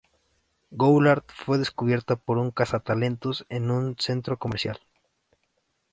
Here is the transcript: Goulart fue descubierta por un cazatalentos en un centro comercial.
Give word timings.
Goulart 0.71 1.31
fue 1.31 1.59
descubierta 1.59 2.15
por 2.15 2.39
un 2.39 2.49
cazatalentos 2.49 3.45
en 3.49 3.69
un 3.69 3.95
centro 3.99 4.39
comercial. 4.39 4.79